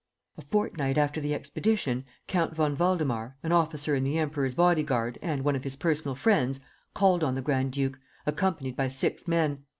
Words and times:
"A 0.35 0.41
fortnight 0.41 0.97
after 0.97 1.21
the 1.21 1.35
expedition, 1.35 2.05
Count 2.25 2.55
von 2.55 2.75
Waldemar, 2.75 3.35
an 3.43 3.51
officer 3.51 3.93
in 3.93 4.03
the 4.03 4.17
Emperor's 4.17 4.55
body 4.55 4.81
guard 4.81 5.19
and 5.21 5.43
one 5.45 5.55
of 5.55 5.63
his 5.63 5.75
personal 5.75 6.15
friends, 6.15 6.59
called 6.95 7.23
on 7.23 7.35
the 7.35 7.41
grand 7.43 7.71
duke, 7.71 7.99
accompanied 8.25 8.75
by 8.75 8.87
six 8.87 9.27
men. 9.27 9.63